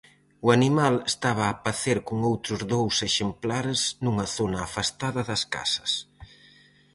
O 0.45 0.47
animal 0.57 0.95
estaba 1.11 1.45
a 1.47 1.57
pacer 1.67 1.97
con 2.07 2.17
outros 2.31 2.61
dous 2.73 2.95
exemplares 3.09 3.79
nunha 4.03 4.27
zona 4.37 4.59
afastada 4.67 5.21
das 5.29 5.43
casas. 5.55 5.91